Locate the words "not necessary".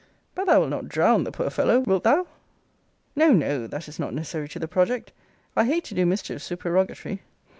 3.99-4.49